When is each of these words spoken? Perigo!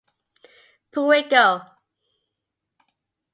Perigo! 0.91 1.45